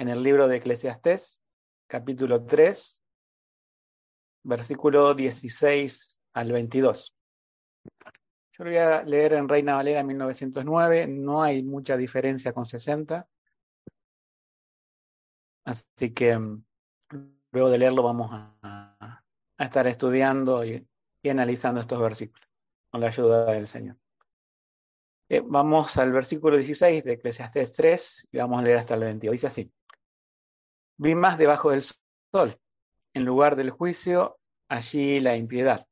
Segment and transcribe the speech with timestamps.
[0.00, 1.42] en el libro de Eclesiastés,
[1.86, 3.04] capítulo 3,
[4.44, 7.14] versículo 16 al 22.
[8.52, 13.28] Yo lo voy a leer en Reina Valera 1909, no hay mucha diferencia con 60.
[15.66, 16.64] Así que mm,
[17.52, 18.96] luego de leerlo vamos a,
[19.58, 20.88] a estar estudiando y,
[21.22, 22.48] y, analizando estos versículos
[22.88, 23.98] con la ayuda del Señor.
[25.28, 29.32] Eh, vamos al versículo 16 de Eclesiastés 3 y vamos a leer hasta el 22.
[29.32, 29.70] Dice así.
[31.02, 32.60] Vi más debajo del sol,
[33.14, 34.38] en lugar del juicio,
[34.68, 35.86] allí la impiedad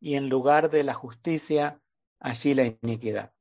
[0.00, 1.80] y en lugar de la justicia,
[2.18, 3.32] allí la iniquidad.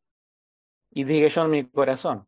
[0.91, 2.27] Y dije yo en mi corazón,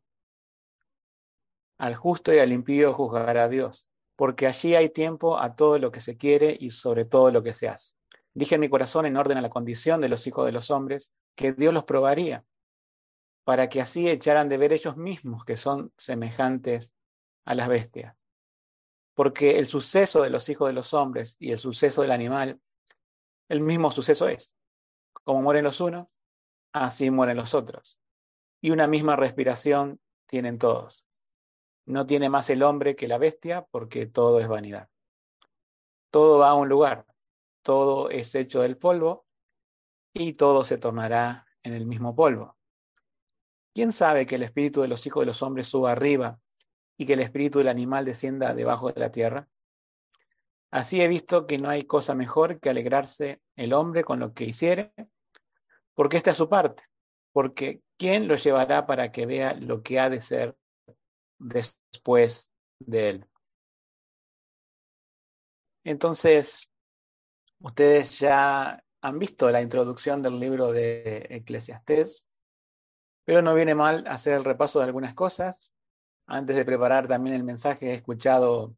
[1.77, 5.99] al justo y al impío juzgará Dios, porque allí hay tiempo a todo lo que
[5.99, 7.93] se quiere y sobre todo lo que se hace.
[8.33, 11.11] Dije en mi corazón, en orden a la condición de los hijos de los hombres,
[11.35, 12.43] que Dios los probaría,
[13.43, 16.91] para que así echaran de ver ellos mismos que son semejantes
[17.45, 18.15] a las bestias.
[19.19, 22.61] Porque el suceso de los hijos de los hombres y el suceso del animal
[23.49, 24.49] el mismo suceso es.
[25.25, 26.07] Como mueren los unos,
[26.71, 27.99] así mueren los otros.
[28.61, 31.05] Y una misma respiración tienen todos.
[31.85, 34.87] No tiene más el hombre que la bestia porque todo es vanidad.
[36.11, 37.05] Todo va a un lugar,
[37.61, 39.25] todo es hecho del polvo
[40.13, 42.57] y todo se tornará en el mismo polvo.
[43.75, 46.39] ¿Quién sabe que el espíritu de los hijos de los hombres suba arriba
[46.99, 49.47] y que el espíritu del animal descienda debajo de la tierra?
[50.69, 54.43] Así he visto que no hay cosa mejor que alegrarse el hombre con lo que
[54.43, 54.93] hiciere,
[55.95, 56.83] porque esta es su parte,
[57.31, 60.57] porque ¿quién lo llevará para que vea lo que ha de ser
[61.39, 63.25] después de él?
[65.85, 66.69] Entonces,
[67.59, 72.25] ustedes ya han visto la introducción del libro de Eclesiastés,
[73.23, 75.71] pero no viene mal hacer el repaso de algunas cosas.
[76.31, 78.75] Antes de preparar también el mensaje, he escuchado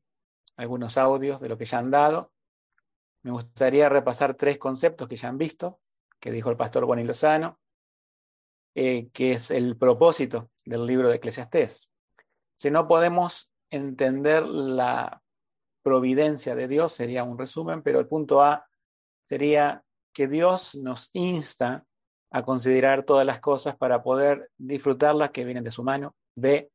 [0.55, 2.31] algunos audios de lo que ya han dado.
[3.23, 5.81] Me gustaría repasar tres conceptos que ya han visto,
[6.21, 7.59] que dijo el pastor Juan Lozano,
[8.73, 11.89] eh, que es el propósito del libro de Eclesiastés.
[12.55, 15.21] Si no podemos entender la
[15.83, 18.65] providencia de Dios, sería un resumen, pero el punto A
[19.25, 19.83] sería
[20.13, 21.85] que Dios nos insta
[22.29, 26.15] a considerar todas las cosas para poder disfrutarlas que vienen de su mano.
[26.33, 26.71] B,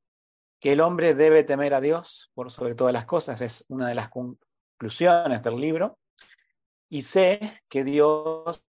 [0.61, 3.94] que el hombre debe temer a Dios por sobre todas las cosas, es una de
[3.94, 5.99] las conclusiones del libro,
[6.89, 8.65] y sé que Dios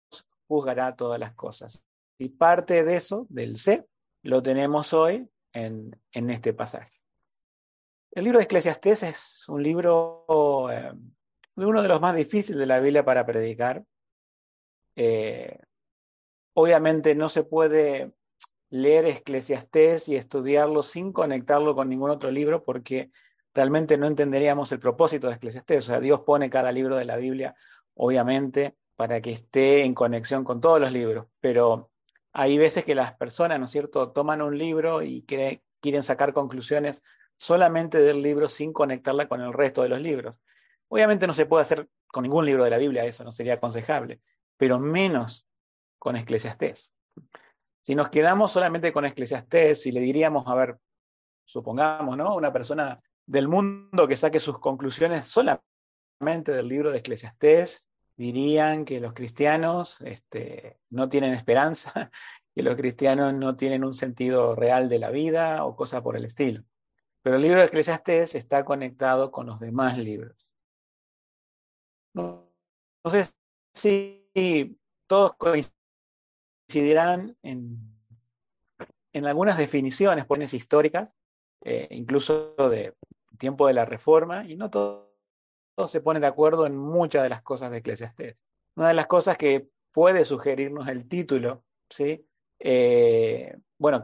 [0.47, 1.85] juzgará todas las cosas.
[2.19, 3.87] Y parte de eso, del sé,
[4.23, 7.03] lo tenemos hoy en, en este pasaje.
[8.13, 10.27] El libro de Eclesiastés es un libro,
[10.71, 10.93] eh,
[11.57, 13.85] uno de los más difíciles de la Biblia para predicar.
[14.95, 15.59] Eh,
[16.53, 18.13] obviamente no se puede
[18.73, 23.11] leer Eclesiastés y estudiarlo sin conectarlo con ningún otro libro, porque
[23.53, 25.85] realmente no entenderíamos el propósito de Eclesiastés.
[25.85, 27.55] O sea, Dios pone cada libro de la Biblia,
[27.95, 31.91] obviamente, para que esté en conexión con todos los libros, pero
[32.33, 37.03] hay veces que las personas, ¿no es cierto?, toman un libro y quieren sacar conclusiones
[37.37, 40.37] solamente del libro sin conectarla con el resto de los libros.
[40.89, 44.23] Obviamente no se puede hacer con ningún libro de la Biblia, eso no sería aconsejable,
[44.57, 45.47] pero menos
[45.99, 46.91] con Eclesiastés.
[47.83, 50.79] Si nos quedamos solamente con Eclesiastés y le diríamos, a ver,
[51.45, 52.37] supongamos, ¿no?
[52.37, 57.85] Una persona del mundo que saque sus conclusiones solamente del libro de Eclesiastés,
[58.17, 62.11] dirían que los cristianos este, no tienen esperanza,
[62.55, 66.25] que los cristianos no tienen un sentido real de la vida o cosas por el
[66.25, 66.63] estilo.
[67.23, 70.49] Pero el libro de Eclesiastés está conectado con los demás libros.
[72.15, 73.37] Entonces,
[73.75, 74.79] si
[75.09, 75.82] todos coinciden
[76.73, 77.79] coincidirán en,
[79.13, 81.11] en algunas definiciones, pones históricas,
[81.65, 82.95] eh, incluso de
[83.39, 85.13] tiempo de la Reforma, y no todos
[85.75, 88.37] todo se ponen de acuerdo en muchas de las cosas de Eclesiastés.
[88.77, 92.27] Una de las cosas que puede sugerirnos el título, ¿sí?
[92.59, 94.03] Eh, bueno,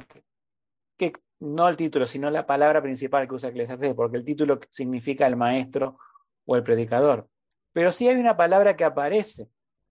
[0.96, 5.26] que, no el título, sino la palabra principal que usa Eclesiastés, porque el título significa
[5.26, 5.98] el maestro
[6.46, 7.28] o el predicador.
[7.72, 9.48] Pero sí hay una palabra que aparece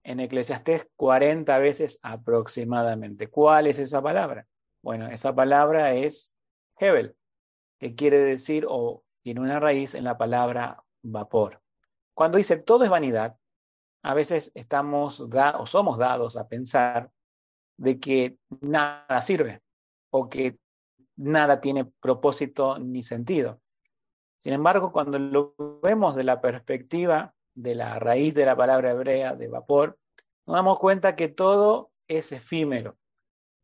[0.08, 3.28] en Eclesiastés 40 veces aproximadamente.
[3.28, 4.46] ¿Cuál es esa palabra?
[4.80, 6.34] Bueno, esa palabra es
[6.78, 7.14] Hebel,
[7.78, 11.60] que quiere decir o tiene una raíz en la palabra vapor.
[12.14, 13.36] Cuando dice todo es vanidad,
[14.02, 17.10] a veces estamos o somos dados a pensar
[17.76, 19.60] de que nada sirve
[20.08, 20.58] o que
[21.16, 23.60] nada tiene propósito ni sentido.
[24.38, 29.34] Sin embargo, cuando lo vemos de la perspectiva de la raíz de la palabra hebrea
[29.34, 29.98] de vapor,
[30.46, 32.96] nos damos cuenta que todo es efímero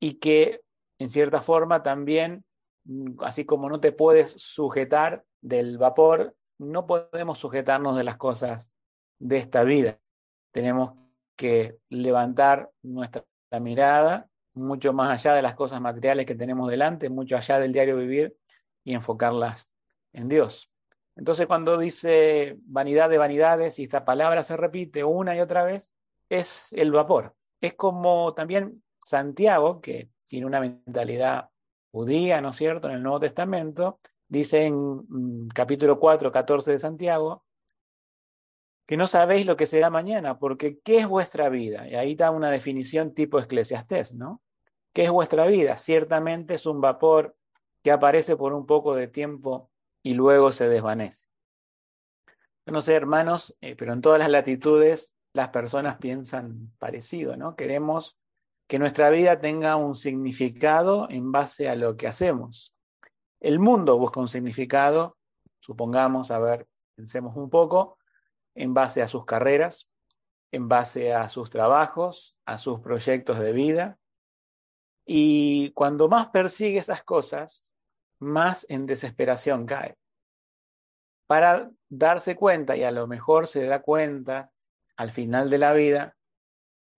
[0.01, 0.63] y que
[0.99, 2.45] en cierta forma también,
[2.85, 8.69] mm, así como no te puedes sujetar del vapor, no podemos sujetarnos de las cosas
[9.21, 10.01] de esta vida.
[10.53, 10.95] Tenemos
[11.37, 13.25] que levantar nuestra
[13.61, 17.97] mirada mucho más allá de las cosas materiales que tenemos delante, mucho allá del diario
[17.97, 18.37] vivir
[18.83, 19.69] y enfocarlas
[20.13, 20.74] en Dios.
[21.17, 25.93] Entonces cuando dice vanidad de vanidades y esta palabra se repite una y otra vez,
[26.29, 27.35] es el vapor.
[27.61, 31.51] Es como también Santiago, que tiene una mentalidad
[31.93, 36.79] judía, ¿no es cierto?, en el Nuevo Testamento, dice en mm, capítulo 4, 14 de
[36.79, 37.45] Santiago,
[38.87, 41.89] que no sabéis lo que será mañana, porque ¿qué es vuestra vida?
[41.89, 44.43] Y ahí está una definición tipo eclesiastés, ¿no?
[44.93, 45.77] ¿Qué es vuestra vida?
[45.77, 47.37] Ciertamente es un vapor
[47.83, 49.71] que aparece por un poco de tiempo
[50.05, 51.27] y luego se desvanece.
[52.67, 57.57] Yo no sé, hermanos, eh, pero en todas las latitudes las personas piensan parecido, ¿no?
[57.57, 58.17] Queremos
[58.69, 62.75] que nuestra vida tenga un significado en base a lo que hacemos.
[63.41, 65.17] El mundo busca un significado,
[65.59, 67.99] supongamos, a ver, pensemos un poco,
[68.55, 69.89] en base a sus carreras,
[70.53, 73.99] en base a sus trabajos, a sus proyectos de vida.
[75.07, 77.65] Y cuando más persigue esas cosas,
[78.25, 79.97] más en desesperación cae.
[81.27, 84.51] Para darse cuenta, y a lo mejor se da cuenta
[84.97, 86.17] al final de la vida,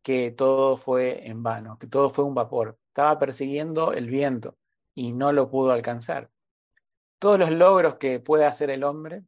[0.02, 2.78] que todo fue en vano, que todo fue un vapor.
[2.88, 4.56] Estaba persiguiendo el viento
[4.94, 6.30] y no lo pudo alcanzar.
[7.18, 9.24] Todos los logros que puede hacer el hombre,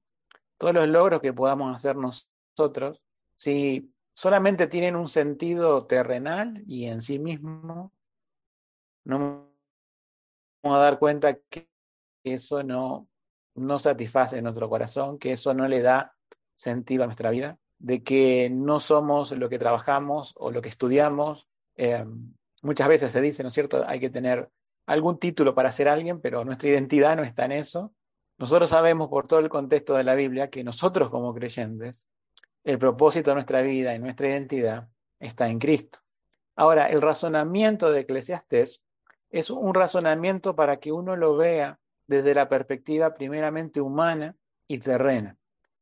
[0.56, 3.02] todos los logros que podamos hacer nosotros,
[3.34, 7.92] si solamente tienen un sentido terrenal y en sí mismo,
[9.04, 9.50] no
[10.62, 11.68] vamos a dar cuenta que
[12.24, 13.08] eso no,
[13.54, 16.14] no satisface nuestro corazón, que eso no le da
[16.54, 21.48] sentido a nuestra vida, de que no somos lo que trabajamos o lo que estudiamos.
[21.76, 22.04] Eh,
[22.62, 23.84] muchas veces se dice, ¿no es cierto?
[23.86, 24.48] Hay que tener
[24.86, 27.92] algún título para ser alguien, pero nuestra identidad no está en eso.
[28.38, 32.04] Nosotros sabemos por todo el contexto de la Biblia que nosotros como creyentes,
[32.64, 34.88] el propósito de nuestra vida y nuestra identidad
[35.18, 36.00] está en Cristo.
[36.56, 38.82] Ahora, el razonamiento de Eclesiastés
[39.30, 44.34] es un razonamiento para que uno lo vea desde la perspectiva primeramente humana
[44.66, 45.36] y terrena.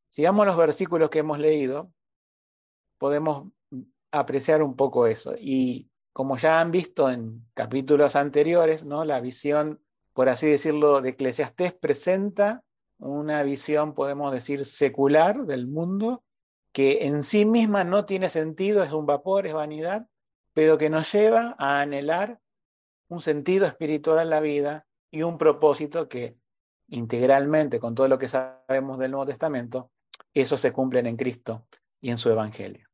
[0.08, 1.90] Sigamos los versículos que hemos leído,
[2.99, 3.52] podemos
[4.11, 5.34] apreciar un poco eso.
[5.38, 9.05] Y como ya han visto en capítulos anteriores, ¿no?
[9.05, 9.81] la visión,
[10.12, 12.62] por así decirlo, de Eclesiastés presenta
[12.99, 16.25] una visión, podemos decir, secular del mundo,
[16.73, 20.06] que en sí misma no tiene sentido, es un vapor, es vanidad,
[20.55, 22.40] pero que nos lleva a anhelar
[23.08, 24.86] un sentido espiritual en la vida
[25.17, 26.37] y un propósito que
[26.89, 29.91] integralmente, con todo lo que sabemos del Nuevo Testamento,
[30.35, 31.67] eso se cumplen en Cristo
[32.01, 32.87] y en su Evangelio.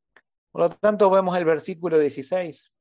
[0.52, 2.72] Por lo tanto, vemos el versículo 16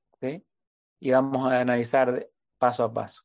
[1.00, 2.30] y vamos a analizar
[2.60, 3.24] paso a paso.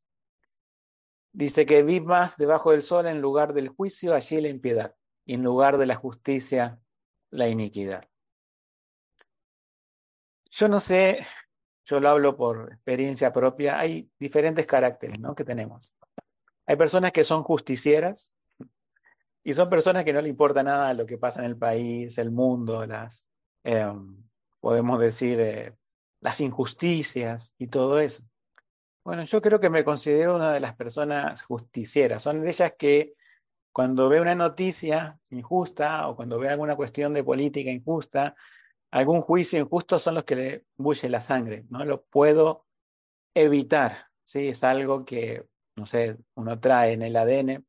[1.33, 4.95] Dice que vi más debajo del sol en lugar del juicio, allí la impiedad,
[5.27, 6.81] y en lugar de la justicia,
[7.29, 8.09] la iniquidad.
[10.51, 11.27] Yo no sé,
[11.85, 15.35] yo lo hablo por experiencia propia, hay diferentes caracteres ¿no?
[15.35, 15.96] que tenemos.
[16.67, 18.35] Hay personas que son justicieras
[19.45, 22.33] y son personas que no le importa nada lo que pasa en el país, el
[22.33, 23.25] mundo, las,
[23.63, 24.17] em,
[24.61, 25.77] podemos decir, eh,
[26.21, 28.25] las injusticias y todo eso.
[29.05, 32.23] Bueno, yo creo que me considero una de las personas justicieras.
[32.23, 33.15] Son de ellas que
[33.73, 38.35] cuando ve una noticia injusta o cuando ve alguna cuestión de política injusta,
[38.91, 41.67] algún juicio injusto son los que le bulle la sangre.
[41.71, 42.67] No lo puedo
[43.35, 44.09] evitar.
[44.25, 44.49] ¿sí?
[44.49, 47.65] Es algo que no sé, uno trae en el ADN.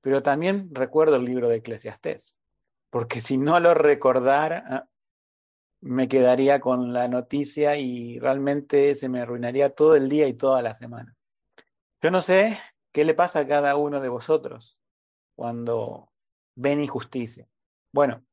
[0.00, 2.34] Pero también recuerdo el libro de Eclesiastés,
[2.90, 4.88] porque si no lo recordara, ah,
[5.80, 10.62] me quedaría con la noticia y realmente se me arruinaría todo el día y toda
[10.62, 11.14] la semana.
[12.00, 12.58] Yo no sé
[12.92, 14.78] qué le pasa a cada uno de vosotros
[15.34, 16.10] cuando
[16.54, 17.46] ven injusticia.
[17.92, 18.24] Bueno,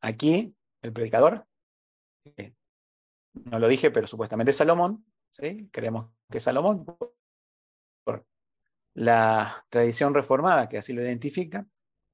[0.00, 1.46] aquí el predicador,
[2.36, 2.54] eh,
[3.32, 5.68] no lo dije, pero supuestamente es Salomón, ¿sí?
[5.70, 6.86] creemos que Salomón,
[8.98, 11.64] la tradición reformada, que así lo identifica,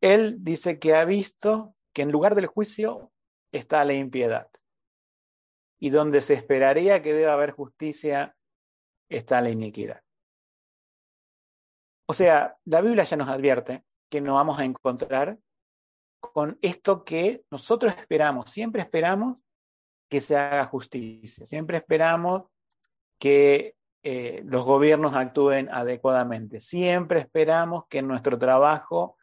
[0.03, 3.11] él dice que ha visto que en lugar del juicio
[3.53, 4.51] está la impiedad.
[5.79, 8.37] Y donde se esperaría que deba haber justicia,
[9.09, 10.03] está la iniquidad.
[12.07, 15.39] O sea, la Biblia ya nos advierte que nos vamos a encontrar
[16.21, 18.51] con esto que nosotros esperamos.
[18.51, 19.39] Siempre esperamos
[20.11, 21.47] que se haga justicia.
[21.47, 22.43] Siempre esperamos
[23.19, 23.75] que
[24.07, 26.61] eh, los gobiernos actúen adecuadamente.
[26.61, 29.17] Siempre esperamos que en nuestro trabajo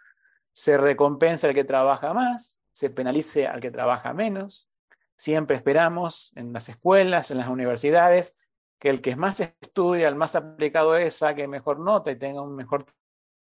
[0.54, 4.68] se recompense al que trabaja más, se penalice al que trabaja menos.
[5.16, 8.36] Siempre esperamos en las escuelas, en las universidades,
[8.80, 12.56] que el que más estudia, el más aplicado es, saque mejor nota y tenga un
[12.56, 12.88] mejor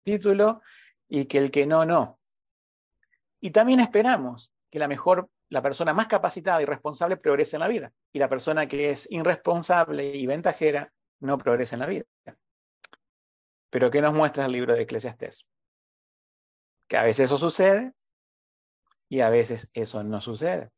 [0.04, 0.62] título.
[1.08, 2.20] y que el que no, no.
[3.40, 7.68] Y también esperamos que la mejor, la persona más capacitada y responsable progrese en la
[7.68, 12.04] vida, y la persona que es irresponsable y ventajera no progrese en la vida.
[13.70, 15.46] Pero ¿qué nos muestra el libro de Eclesiastés?
[16.88, 17.92] Que a veces eso sucede
[19.08, 20.70] y a veces eso no sucede.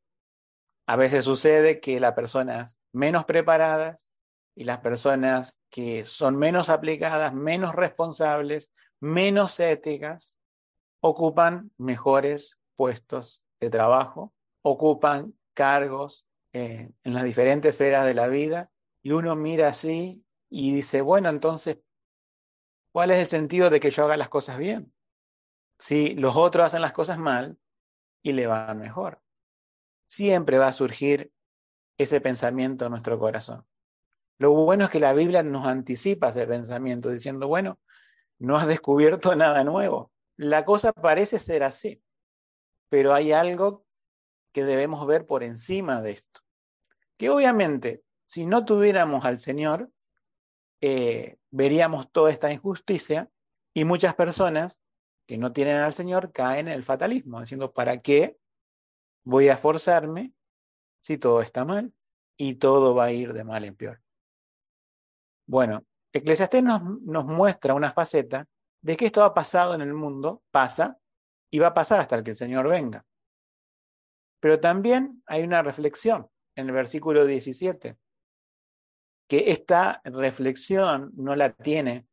[0.86, 4.12] A veces sucede que las personas menos preparadas
[4.54, 10.34] y las personas que son menos aplicadas, menos responsables, menos éticas,
[11.00, 18.70] ocupan mejores puestos de trabajo, ocupan cargos eh, en las diferentes esferas de la vida
[19.02, 21.78] y uno mira así y dice, bueno, entonces,
[22.92, 24.92] ¿cuál es el sentido de que yo haga las cosas bien?
[25.78, 27.58] Si los otros hacen las cosas mal
[28.22, 29.20] y le van mejor.
[30.06, 31.32] Siempre va a surgir
[31.98, 33.66] ese pensamiento en nuestro corazón.
[34.38, 37.78] Lo bueno es que la Biblia nos anticipa ese pensamiento diciendo, bueno,
[38.38, 40.12] no has descubierto nada nuevo.
[40.36, 42.02] La cosa parece ser así,
[42.88, 43.84] pero hay algo
[44.52, 46.40] que debemos ver por encima de esto.
[47.16, 49.90] Que obviamente, si no tuviéramos al Señor,
[50.80, 53.30] eh, veríamos toda esta injusticia
[53.74, 54.78] y muchas personas
[55.26, 58.38] que no tienen al Señor caen en el fatalismo, diciendo, ¿para qué
[59.24, 60.32] voy a esforzarme
[61.02, 61.92] si todo está mal
[62.36, 64.00] y todo va a ir de mal en peor?
[65.46, 68.46] Bueno, Eclesiastés nos, nos muestra una faceta
[68.80, 70.98] de que esto ha pasado en el mundo, pasa
[71.50, 73.04] y va a pasar hasta que el Señor venga.
[74.40, 77.96] Pero también hay una reflexión en el versículo 17,
[79.28, 82.06] que esta reflexión no la tiene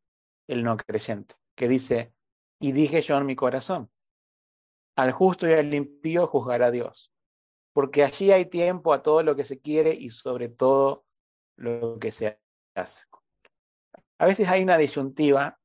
[0.46, 2.12] el no creyente, que dice,
[2.60, 3.90] y dije yo en mi corazón,
[4.96, 7.12] al justo y al impío juzgará Dios,
[7.72, 11.04] porque allí hay tiempo a todo lo que se quiere y sobre todo
[11.56, 12.38] lo que se
[12.74, 13.04] hace.
[14.18, 15.58] A veces hay una disyuntiva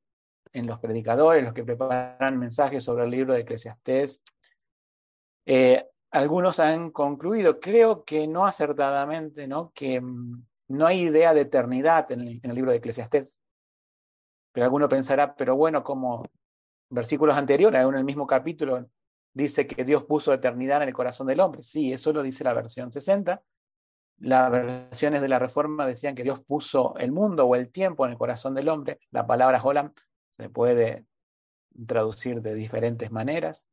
[0.54, 4.22] en los predicadores, los que preparan mensajes sobre el libro de Eclesiastés.
[5.46, 9.72] Eh, algunos han concluido, creo que no acertadamente, ¿no?
[9.74, 13.38] que mm, no hay idea de eternidad en el, libro de Eclesiastés.
[14.52, 16.26] Pero alguno pensará, pero bueno, como
[16.90, 18.90] versículos anteriores, en el mismo capítulo,
[19.34, 21.64] dice que Dios puso eternidad en el corazón del hombre.
[21.64, 23.42] Sí, eso lo dice la versión 60.
[24.18, 28.12] Las versiones de la Reforma decían que Dios puso el mundo o el tiempo en
[28.12, 29.00] el corazón del hombre.
[29.10, 29.94] La palabra Holland
[30.30, 31.06] se puede
[31.88, 33.66] traducir de diferentes maneras.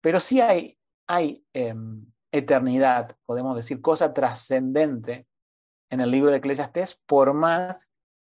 [0.00, 5.26] Pero sí hay hay em, eternidad, podemos decir, cosa trascendente
[5.94, 7.88] en el libro de Eclesiastés, por más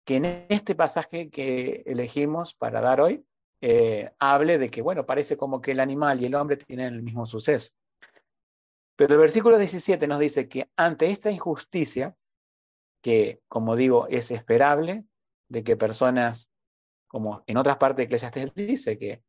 [0.05, 3.25] que en este pasaje que elegimos para dar hoy,
[3.61, 7.01] eh, hable de que, bueno, parece como que el animal y el hombre tienen el
[7.01, 7.71] mismo suceso.
[8.95, 12.15] Pero el versículo 17 nos dice que ante esta injusticia,
[13.01, 15.05] que como digo es esperable,
[15.49, 16.51] de que personas,
[17.07, 19.23] como en otras partes de Eclesiastés dice que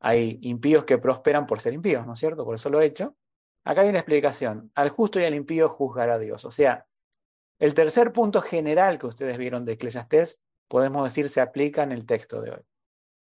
[0.00, 2.44] hay impíos que prosperan por ser impíos, ¿no es cierto?
[2.44, 3.16] Por eso lo he hecho.
[3.64, 4.72] Acá hay una explicación.
[4.74, 6.44] Al justo y al impío juzgará Dios.
[6.44, 6.86] O sea,
[7.58, 12.06] el tercer punto general que ustedes vieron de Eclesiastés, podemos decir, se aplica en el
[12.06, 12.62] texto de hoy.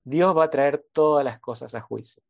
[0.04, 2.22] Dios va a traer todas las cosas a juicio.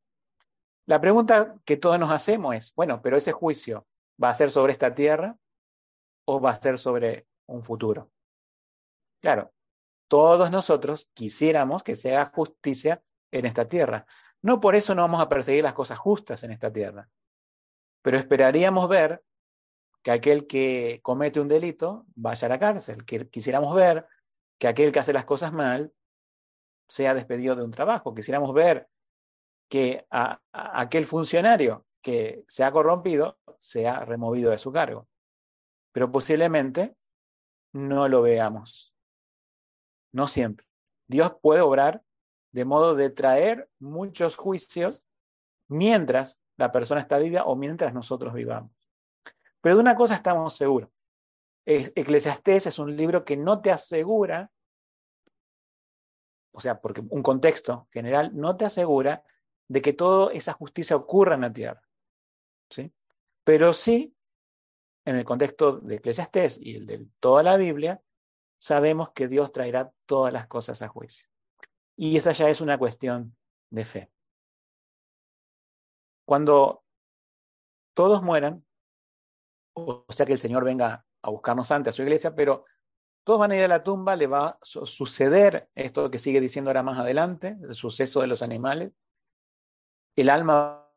[0.86, 3.86] La pregunta que todos nos hacemos es, bueno, pero ese juicio
[4.22, 5.36] va a ser sobre esta tierra
[6.26, 8.10] o va a ser sobre un futuro.
[9.20, 9.52] Claro,
[10.08, 14.06] todos nosotros quisiéramos que se haga justicia en esta tierra.
[14.42, 17.08] No por eso no vamos a perseguir las cosas justas en esta tierra,
[18.02, 19.24] pero esperaríamos ver
[20.06, 24.06] que aquel que comete un delito vaya a la cárcel, quisiéramos ver
[24.56, 25.92] que aquel que hace las cosas mal
[26.88, 28.88] sea despedido de un trabajo, quisiéramos ver
[29.68, 30.06] que
[30.52, 35.08] aquel funcionario que se ha corrompido sea removido de su cargo.
[35.90, 36.94] Pero posiblemente
[37.72, 38.94] no lo veamos.
[40.12, 40.68] No siempre.
[41.08, 42.04] Dios puede obrar
[42.52, 45.04] de modo de traer muchos juicios
[45.66, 48.75] mientras la persona está viva o mientras nosotros vivamos.
[49.60, 50.90] Pero de una cosa estamos seguros.
[51.64, 54.52] Eclesiastés es un libro que no te asegura,
[56.52, 59.24] o sea, porque un contexto general no te asegura
[59.68, 61.82] de que toda esa justicia ocurra en la tierra.
[62.70, 62.92] ¿sí?
[63.42, 64.16] Pero sí,
[65.04, 68.02] en el contexto de Eclesiastés y el de toda la Biblia,
[68.58, 71.28] sabemos que Dios traerá todas las cosas a juicio.
[71.96, 73.36] Y esa ya es una cuestión
[73.70, 74.10] de fe.
[76.24, 76.84] Cuando
[77.94, 78.65] todos mueran,
[79.76, 82.64] o sea que el Señor venga a buscarnos antes a su iglesia, pero
[83.24, 86.70] todos van a ir a la tumba, le va a suceder esto que sigue diciendo
[86.70, 88.92] ahora más adelante, el suceso de los animales.
[90.16, 90.88] El alma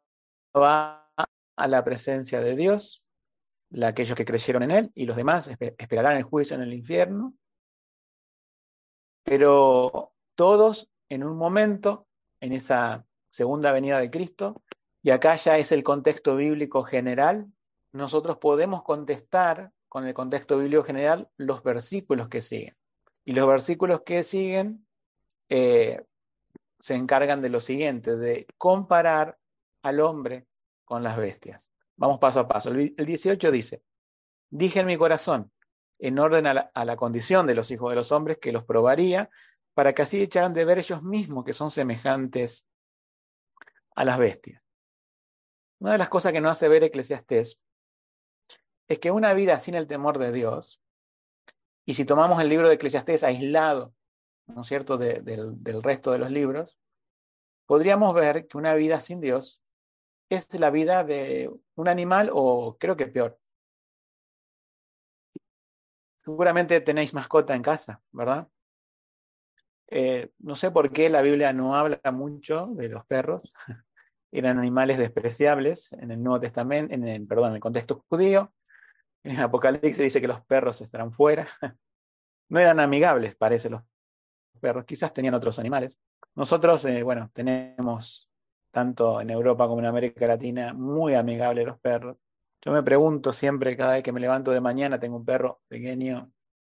[0.55, 1.11] va
[1.57, 3.03] a la presencia de Dios,
[3.83, 7.33] aquellos que creyeron en Él y los demás esperarán el juicio en el infierno.
[9.23, 12.07] Pero todos en un momento
[12.39, 14.63] en esa segunda venida de Cristo,
[15.01, 17.47] y acá ya es el contexto bíblico general,
[17.91, 22.75] nosotros podemos contestar con el contexto bíblico general los versículos que siguen.
[23.25, 24.87] Y los versículos que siguen
[25.49, 26.03] eh,
[26.79, 29.37] se encargan de lo siguiente, de comparar
[29.81, 30.47] al hombre
[30.85, 31.69] con las bestias.
[31.95, 32.69] Vamos paso a paso.
[32.69, 33.83] El 18 dice,
[34.49, 35.51] dije en mi corazón,
[35.99, 39.29] en orden a la, condición de los hijos de los hombres, que los probaría,
[39.73, 42.65] para que así echaran de ver ellos mismos que son semejantes
[43.95, 44.63] a las bestias.
[45.79, 47.59] Una de las cosas que nos hace ver Eclesiastés
[48.89, 50.81] es que una vida sin el temor de Dios,
[51.85, 53.93] y si tomamos el libro de Eclesiastés aislado,
[54.47, 56.77] ¿no es cierto?, de, de, del resto de los libros,
[57.65, 59.61] podríamos ver que una vida sin Dios
[60.29, 63.39] es la vida de un animal o creo que peor.
[66.23, 68.47] Seguramente tenéis mascota en casa, ¿verdad?
[69.87, 73.53] Eh, no sé por qué la Biblia no habla mucho de los perros.
[74.31, 78.53] Eran animales despreciables en el Nuevo Testamento, en el, perdón, en el contexto judío.
[79.23, 81.47] En Apocalipsis dice que los perros estarán fuera.
[82.51, 83.83] No eran amigables, parece, los
[84.59, 84.83] perros.
[84.83, 85.99] Quizás tenían otros animales.
[86.33, 88.27] Nosotros, eh, bueno, tenemos
[88.71, 92.17] tanto en Europa como en América Latina muy amigables los perros.
[92.61, 96.31] Yo me pregunto siempre, cada vez que me levanto de mañana, tengo un perro pequeño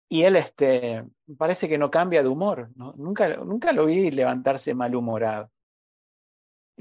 [0.07, 1.05] y él este,
[1.37, 2.69] parece que no cambia de humor.
[2.75, 5.51] Nunca, nunca lo vi levantarse malhumorado.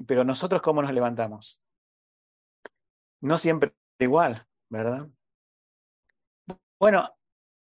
[0.07, 1.61] Pero nosotros, ¿cómo nos levantamos?
[3.21, 5.09] No siempre igual, ¿verdad?
[6.85, 7.17] Bueno,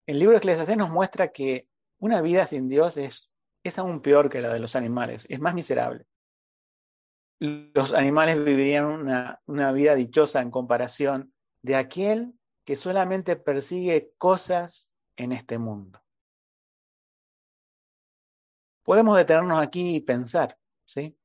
[0.08, 1.68] el libro de Eclesiastés nos muestra que
[2.00, 3.30] una vida sin Dios es,
[3.78, 6.04] aún peor que la de los animales, es más miserable.
[7.38, 14.90] Los animales vivirían una, una vida dichosa en comparación de aquel que solamente persigue cosas
[15.14, 16.02] en este mundo.
[18.82, 21.16] Podemos detenernos aquí y pensar, ¿sí?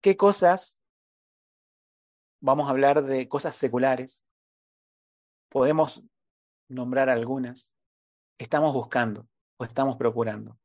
[0.00, 0.80] ¿Qué cosas,
[2.40, 4.20] vamos a hablar de cosas seculares,
[5.48, 6.02] podemos
[6.68, 7.70] nombrar algunas,
[8.38, 9.26] estamos buscando
[9.56, 10.58] o estamos procurando?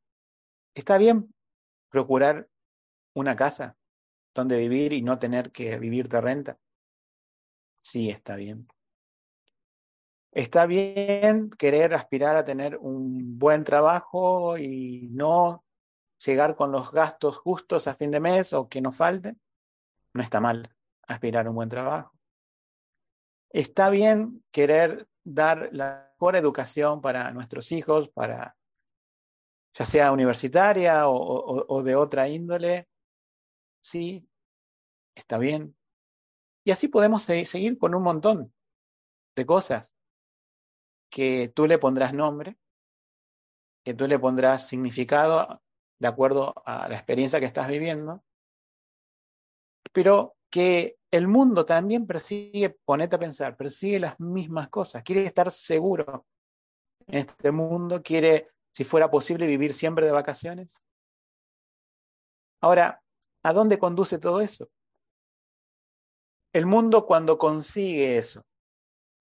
[0.74, 1.34] ¿Está bien
[1.90, 2.48] procurar
[3.14, 3.78] una casa
[4.34, 6.60] donde vivir y no tener que vivir de renta?
[7.82, 8.68] Sí, está bien.
[10.32, 15.66] Está bien querer aspirar a tener un buen trabajo y no
[16.26, 19.36] llegar con los gastos justos a fin de mes o que nos falte.
[20.14, 20.74] No está mal
[21.08, 22.14] aspirar a un buen trabajo.
[23.50, 28.58] Está bien querer dar la mejor educación para nuestros hijos, para
[29.74, 32.90] ya sea universitaria o, de otra índole.
[33.82, 34.28] Sí,
[35.16, 35.76] está bien.
[36.64, 38.54] Y así podemos seguir con un montón
[39.36, 39.96] de cosas
[41.10, 42.58] que tú le pondrás nombre,
[43.84, 45.62] que tú le pondrás significado
[46.00, 48.24] de acuerdo a la experiencia que estás viviendo,
[49.92, 55.50] pero que el mundo también persigue, ponete a pensar, persigue las mismas cosas, quiere estar
[55.50, 56.28] seguro
[57.08, 60.80] en este mundo, quiere, si fuera posible, vivir siempre de vacaciones.
[62.62, 63.02] Ahora,
[63.44, 64.70] ¿a dónde conduce todo eso?
[66.54, 68.44] El mundo cuando consigue eso,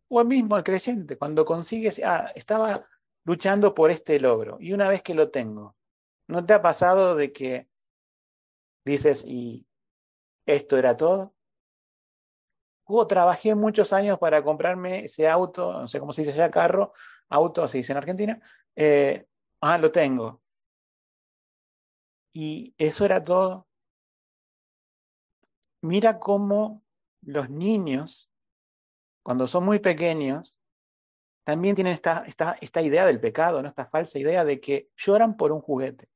[0.08, 2.84] o el mismo el creyente, cuando consigue, ah, estaba
[3.24, 5.76] luchando por este logro y una vez que lo tengo,
[6.26, 7.68] ¿no te ha pasado de que
[8.84, 9.66] dices, y
[10.54, 11.34] esto era todo?
[13.08, 16.92] Trabajé muchos años para comprarme ese auto, no sé cómo se dice ya, carro,
[17.28, 18.40] auto, se dice en Argentina.
[18.74, 19.26] Eh,
[19.60, 20.42] ah, lo tengo.
[22.32, 23.68] Y eso era todo.
[25.82, 26.82] Mira cómo
[27.22, 28.30] los niños
[29.22, 30.54] cuando son muy pequeños,
[31.44, 32.24] también tienen esta,
[32.60, 33.68] esta, idea del pecado, ¿no?
[33.68, 36.08] esta falsa idea de que lloran por un juguete.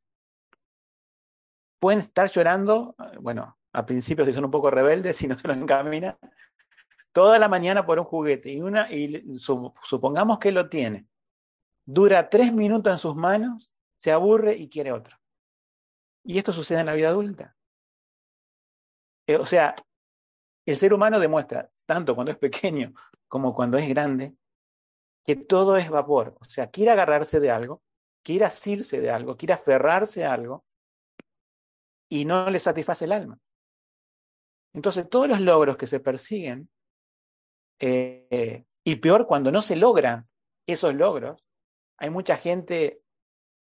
[1.79, 5.57] Pueden estar llorando, bueno, a principios si son un poco rebeldes, si no se los
[5.57, 6.19] encamina,
[7.13, 8.51] toda la mañana por un juguete.
[8.51, 11.07] Y, una, y supongamos que lo tiene.
[11.85, 15.19] Dura tres minutos en sus manos, se aburre y quiere otro.
[16.23, 17.55] Y esto sucede en la vida adulta.
[19.27, 19.75] Eh, o sea,
[20.65, 22.95] el ser humano demuestra tanto cuando es pequeño
[23.29, 24.35] como cuando es grande,
[25.25, 26.37] que todo es vapor.
[26.41, 27.83] O sea, quiere agarrarse de algo,
[28.23, 30.65] quiere asirse de algo, quiere aferrarse a algo
[32.09, 33.39] y no le satisface el alma.
[34.75, 36.69] Entonces, todos los logros que se persiguen,
[37.79, 40.29] eh, y peor cuando no se logran
[40.67, 41.43] esos logros,
[41.97, 43.01] hay mucha gente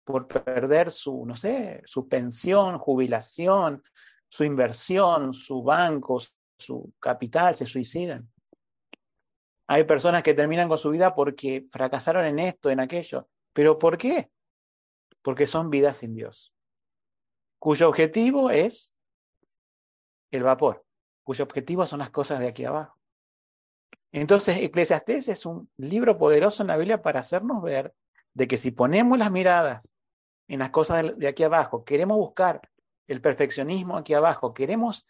[0.05, 3.83] por perder su, no sé, su pensión, jubilación,
[4.29, 6.23] su inversión, su banco,
[6.59, 8.31] su capital, se suicidan.
[9.69, 13.29] Hay personas que terminan con su vida porque fracasaron en esto, en aquello.
[13.53, 14.31] ¿Pero por qué?
[15.23, 16.55] Porque son vidas sin Dios.
[17.59, 18.97] cuyo objetivo es
[20.31, 20.86] el vapor,
[21.27, 22.97] cuyo objetivo son las cosas de aquí abajo.
[24.13, 27.93] Entonces, Eclesiastés es un libro poderoso en la Biblia para hacernos ver
[28.33, 29.91] de que si ponemos las miradas
[30.47, 32.63] en las cosas de aquí abajo, queremos buscar
[33.09, 35.05] el perfeccionismo aquí abajo, queremos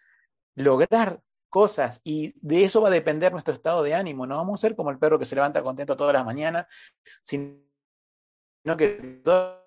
[0.55, 4.27] lograr cosas y de eso va a depender nuestro estado de ánimo.
[4.27, 6.67] No vamos a ser como el perro que se levanta contento todas las mañanas,
[7.23, 7.61] sino
[8.79, 9.61] que todas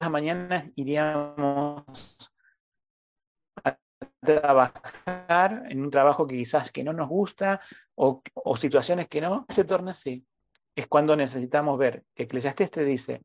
[0.00, 1.84] las mañanas iríamos
[4.26, 7.60] trabajar en un trabajo que quizás que no nos gusta
[7.94, 8.22] o,
[8.56, 10.26] situaciones que no, se torna así.
[10.74, 13.22] Es cuando necesitamos ver que Eclesiastés te dice,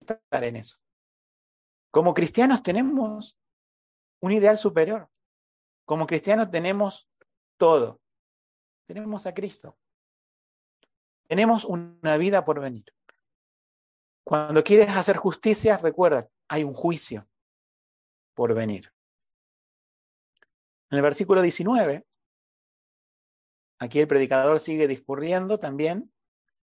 [0.00, 0.78] estar en eso.
[1.90, 3.38] Como cristianos tenemos
[4.20, 5.08] un ideal superior.
[5.84, 7.08] Como cristianos tenemos
[7.58, 8.00] todo.
[8.86, 9.76] Tenemos a Cristo.
[11.26, 12.84] Tenemos una vida por venir.
[14.24, 17.28] Cuando quieres hacer justicia, recuerda, hay un juicio
[18.34, 18.92] por venir.
[20.90, 22.04] En el versículo 19,
[23.78, 26.12] aquí el predicador sigue discurriendo también,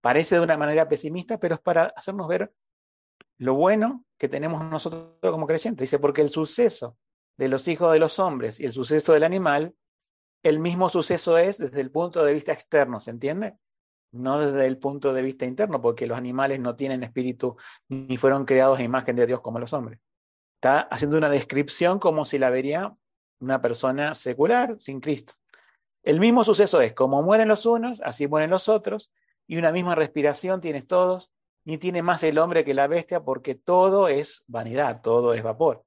[0.01, 2.55] parece de una manera pesimista, pero es para hacernos ver
[3.37, 5.83] lo bueno que tenemos nosotros como creyentes.
[5.83, 6.97] Dice, porque el suceso
[7.37, 9.77] de los hijos de los hombres y el suceso del animal,
[10.43, 13.59] el mismo suceso es desde el punto de vista externo, ¿se entiende?
[14.17, 17.57] No desde el punto de vista interno, porque los animales no tienen espíritu
[17.89, 20.01] ni fueron creados a imagen de Dios como los hombres.
[20.57, 22.95] Está haciendo una descripción como si la vería
[23.41, 25.35] una persona secular sin Cristo.
[26.03, 29.11] El mismo suceso es, como mueren los unos, así mueren los otros,
[29.47, 31.31] y una misma respiración tienes todos,
[31.65, 35.85] ni tiene más el hombre que la bestia, porque todo es vanidad, todo es vapor.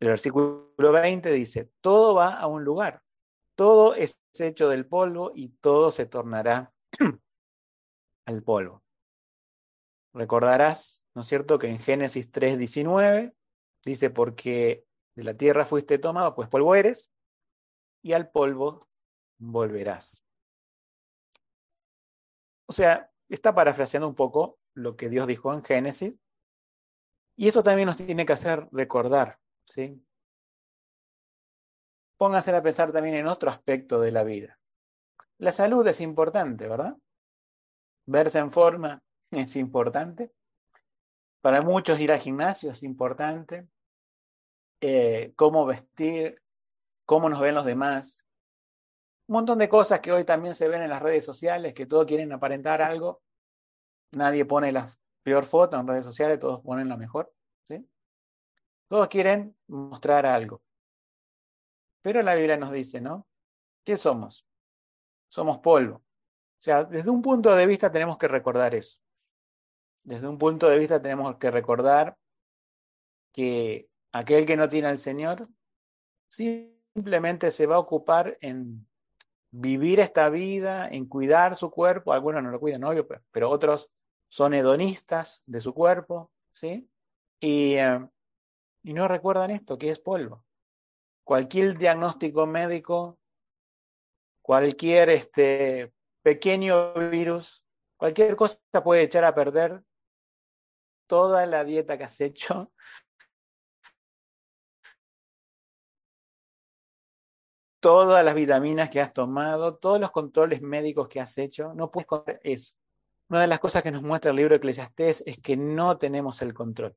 [0.00, 3.02] El versículo 20 dice, todo va a un lugar,
[3.56, 6.72] todo es hecho del polvo y todo se tornará
[8.26, 8.82] al polvo.
[10.12, 13.34] Recordarás, ¿no es cierto?, que en Génesis 3:19
[13.84, 17.10] dice, porque de la tierra fuiste tomado, pues polvo eres,
[18.02, 18.88] y al polvo
[19.38, 20.22] volverás.
[22.66, 26.14] O sea, está parafraseando un poco lo que Dios dijo en Génesis,
[27.36, 30.02] y eso también nos tiene que hacer recordar ¿sí?
[32.16, 34.58] Pónganse a pensar también en otro aspecto de la vida.
[35.38, 36.96] La salud es importante, ¿verdad?
[38.06, 40.32] Verse en forma es importante.
[41.40, 43.68] Para muchos ir al gimnasio es importante.
[44.80, 46.42] Eh, cómo vestir,
[47.04, 48.22] cómo nos ven los demás.
[49.28, 52.06] Un montón de cosas que hoy también se ven en las redes sociales, que todos
[52.06, 53.22] quieren aparentar algo.
[54.12, 54.88] Nadie pone la
[55.22, 57.32] peor foto en redes sociales, todos ponen la mejor.
[58.88, 60.62] Todos quieren mostrar algo.
[62.06, 63.26] Pero la Biblia nos dice, ¿no?
[63.82, 64.46] ¿Qué somos?
[65.28, 65.96] Somos polvo.
[65.96, 69.00] O sea, desde un punto de vista tenemos que recordar eso.
[70.04, 72.16] Desde un punto de vista tenemos que recordar
[73.32, 75.48] que aquel que no tiene al Señor
[76.28, 78.86] simplemente se va a ocupar en
[79.50, 82.12] vivir esta vida, en cuidar su cuerpo.
[82.12, 83.90] Algunos no lo cuidan, obvio, pero otros
[84.28, 86.88] son hedonistas de su cuerpo, ¿sí?
[87.40, 87.98] Y eh,
[88.86, 90.45] y no recuerdan esto, que es polvo.
[91.26, 93.18] Cualquier diagnóstico médico,
[94.42, 97.64] cualquier este, pequeño virus,
[97.96, 99.82] cualquier cosa puede echar a perder
[101.08, 102.70] toda la dieta que has hecho,
[107.80, 112.06] todas las vitaminas que has tomado, todos los controles médicos que has hecho, no puedes
[112.06, 112.72] contar eso.
[113.28, 116.40] Una de las cosas que nos muestra el libro de Eclesiastés es que no tenemos
[116.42, 116.96] el control.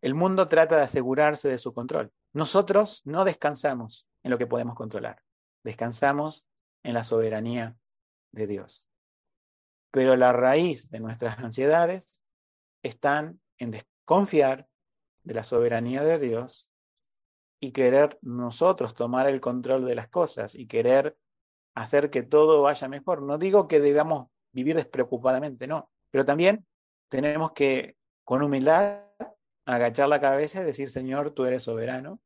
[0.00, 2.12] El mundo trata de asegurarse de su control.
[2.32, 5.22] Nosotros no descansamos en lo que podemos controlar.
[5.64, 6.44] Descansamos
[6.82, 7.76] en la soberanía
[8.32, 8.86] de Dios.
[9.90, 12.20] Pero la raíz de nuestras ansiedades
[12.82, 14.68] están en desconfiar
[15.24, 16.68] de la soberanía de Dios
[17.58, 21.16] y querer nosotros tomar el control de las cosas y querer
[21.74, 23.22] hacer que todo vaya mejor.
[23.22, 26.66] No digo que debamos vivir despreocupadamente, no, pero también
[27.08, 29.05] tenemos que con humildad
[29.66, 32.20] agachar la cabeza y decir, Señor, tú eres soberano.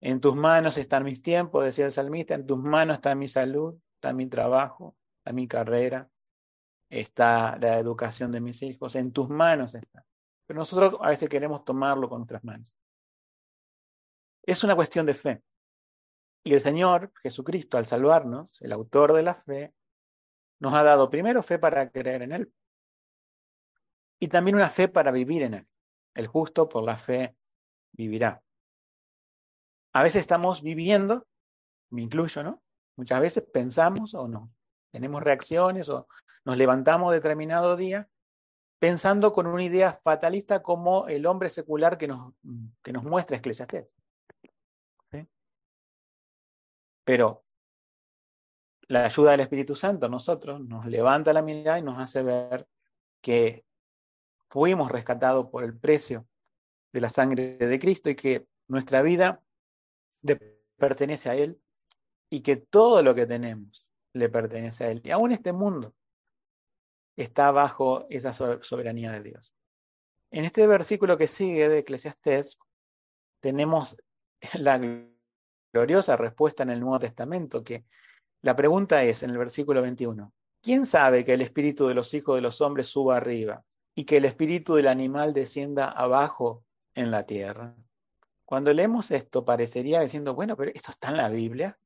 [0.00, 3.80] En tus manos están mis tiempos, decía el salmista, en tus manos está mi salud,
[3.94, 6.10] está mi trabajo, está mi carrera,
[6.90, 10.04] está la educación de mis hijos, en tus manos está.
[10.46, 12.72] Pero nosotros a veces queremos tomarlo con nuestras manos.
[14.42, 15.42] Es una cuestión de fe.
[16.44, 19.74] Y el Señor Jesucristo, al salvarnos, el autor de la fe,
[20.60, 22.52] nos ha dado primero fe para creer en Él
[24.18, 25.68] y también una fe para vivir en Él.
[26.14, 27.36] El justo por la fe
[27.92, 28.42] vivirá.
[29.92, 31.26] A veces estamos viviendo,
[31.90, 32.62] me incluyo, ¿no?
[32.96, 34.50] Muchas veces pensamos o no,
[34.90, 36.08] tenemos reacciones o
[36.44, 38.08] nos levantamos determinado día
[38.78, 42.32] pensando con una idea fatalista como el hombre secular que nos,
[42.82, 43.88] que nos muestra Eclesiastés.
[47.04, 47.44] Pero
[48.88, 52.68] la ayuda del Espíritu Santo nosotros nos levanta la mirada y nos hace ver
[53.22, 53.64] que
[54.48, 56.26] fuimos rescatados por el precio
[56.92, 59.42] de la sangre de Cristo y que nuestra vida
[60.76, 61.60] pertenece a Él
[62.30, 65.02] y que todo lo que tenemos le pertenece a Él.
[65.04, 65.94] Y aún este mundo
[67.16, 69.52] está bajo esa soberanía de Dios.
[70.30, 72.58] En este versículo que sigue de Eclesiastés
[73.40, 73.96] tenemos
[74.54, 74.80] la
[75.72, 77.84] gloriosa respuesta en el Nuevo Testamento, que
[78.42, 80.32] la pregunta es en el versículo 21,
[80.62, 83.64] ¿quién sabe que el espíritu de los hijos de los hombres suba arriba
[83.98, 87.74] y que el espíritu del animal descienda abajo en la tierra?
[88.44, 91.78] Cuando leemos esto parecería diciendo, bueno, pero esto está en la Biblia.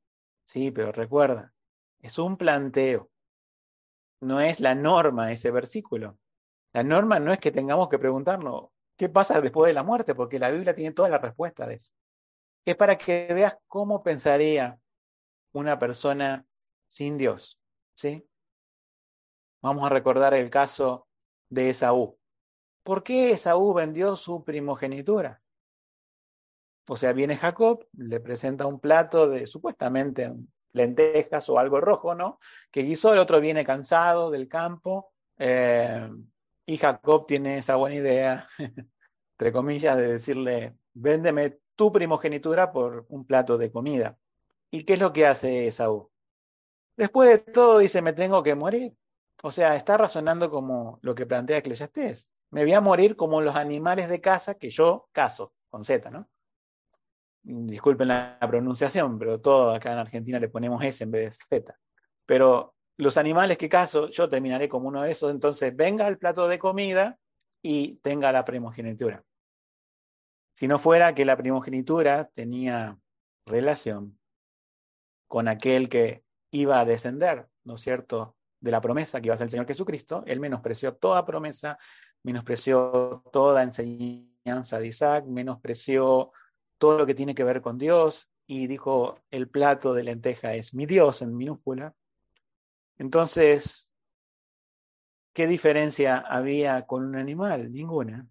[0.44, 1.52] Sí, pero recuerda,
[2.00, 3.10] es un planteo.
[4.20, 6.18] No es la norma ese versículo.
[6.72, 10.38] La norma no es que tengamos que preguntarnos qué pasa después de la muerte, porque
[10.38, 11.92] la Biblia tiene toda la respuesta de eso
[12.64, 14.78] es para que veas cómo pensaría
[15.52, 16.46] una persona
[16.86, 17.58] sin Dios.
[17.94, 18.26] ¿sí?
[19.60, 21.08] Vamos a recordar el caso
[21.52, 22.18] de Esaú.
[22.82, 25.42] ¿Por qué Esaú vendió su primogenitura?
[26.88, 30.32] O sea, viene Jacob, le presenta un plato de supuestamente
[30.72, 32.38] lentejas o algo rojo, ¿no?
[32.70, 36.10] Que guisó, el otro viene cansado del campo, eh,
[36.64, 38.48] y Jacob tiene esa buena idea,
[39.38, 44.16] entre comillas, de decirle, véndeme tu primogenitura por un plato de comida.
[44.70, 46.10] ¿Y qué es lo que hace Esaú?
[46.96, 48.96] Después de todo dice, me tengo que morir.
[49.42, 52.28] O sea, está razonando como lo que plantea Eclesiastés.
[52.50, 56.28] Me voy a morir como los animales de casa que yo caso, con Z, ¿no?
[57.42, 61.78] Disculpen la pronunciación, pero todo acá en Argentina le ponemos S en vez de Z.
[62.24, 66.46] Pero los animales que caso, yo terminaré como uno de esos, entonces venga el plato
[66.46, 67.18] de comida
[67.62, 69.24] y tenga la primogenitura
[70.54, 72.98] si no fuera que la primogenitura tenía
[73.46, 74.18] relación
[75.28, 79.38] con aquel que iba a descender, ¿no es cierto?, de la promesa que iba a
[79.38, 81.78] ser el Señor Jesucristo, él menospreció toda promesa,
[82.22, 86.32] menospreció toda enseñanza de Isaac, menospreció
[86.78, 90.74] todo lo que tiene que ver con Dios y dijo, el plato de lenteja es
[90.74, 91.94] mi Dios en minúscula.
[92.98, 93.90] Entonces,
[95.32, 97.72] ¿qué diferencia había con un animal?
[97.72, 98.28] Ninguna.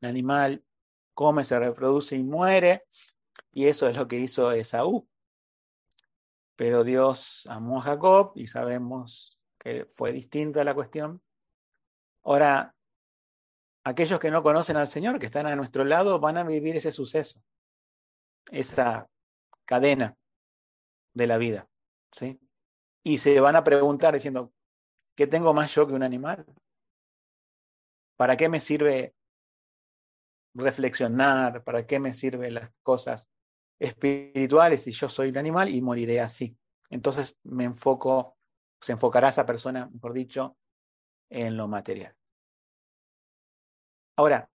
[0.00, 0.64] El animal
[1.12, 2.84] come, se reproduce y muere.
[3.52, 5.06] Y eso es lo que hizo Esaú.
[6.56, 11.22] Pero Dios amó a Jacob y sabemos que fue distinta la cuestión.
[12.24, 12.74] Ahora,
[13.84, 16.90] aquellos que no conocen al Señor, que están a nuestro lado, van a vivir ese
[16.90, 17.40] suceso,
[18.50, 19.08] esa
[19.64, 20.16] cadena
[21.14, 21.68] de la vida.
[22.10, 22.40] ¿sí?
[23.04, 24.52] Y se van a preguntar diciendo,
[25.14, 26.44] ¿qué tengo más yo que un animal?
[28.16, 29.14] ¿Para qué me sirve
[30.54, 33.28] reflexionar, para qué me sirven las cosas
[33.78, 36.56] espirituales si yo soy un animal y moriré así.
[36.90, 38.36] Entonces me enfoco,
[38.82, 40.56] se enfocará esa persona, mejor dicho,
[41.30, 42.14] en lo material.
[44.16, 44.50] Ahora,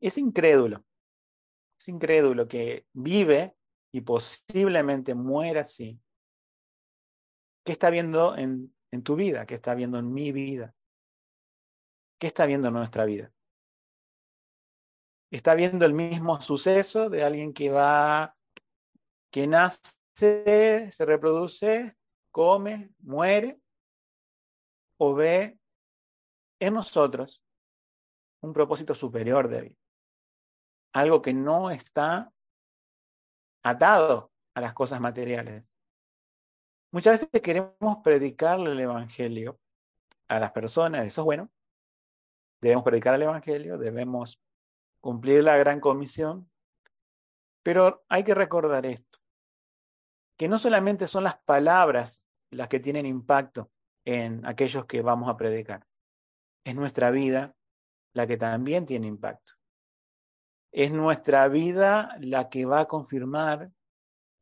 [0.00, 0.84] es incrédulo,
[1.78, 3.54] es incrédulo que vive
[3.92, 5.98] y posiblemente muera así.
[7.64, 9.46] ¿Qué está viendo en, en tu vida?
[9.46, 10.74] ¿Qué está viendo en mi vida?
[12.18, 13.32] ¿Qué está viendo en nuestra vida?
[15.32, 18.36] está viendo el mismo suceso de alguien que va,
[19.30, 21.96] que nace, se reproduce,
[22.32, 23.60] come, muere,
[24.96, 25.58] o ve
[26.58, 27.44] en nosotros
[28.40, 29.76] un propósito superior de vida.
[30.92, 32.32] Algo que no está
[33.62, 35.64] atado a las cosas materiales.
[36.90, 39.58] Muchas veces queremos predicarle el Evangelio
[40.28, 41.50] a las personas, eso es bueno.
[42.60, 44.40] Debemos predicar el Evangelio, debemos
[45.00, 46.50] cumplir la gran comisión.
[47.62, 49.20] Pero hay que recordar esto,
[50.36, 52.21] que no solamente son las palabras
[52.52, 53.70] las que tienen impacto
[54.04, 55.84] en aquellos que vamos a predicar,
[56.64, 57.54] es nuestra vida
[58.12, 59.54] la que también tiene impacto.
[60.70, 63.70] Es nuestra vida la que va a confirmar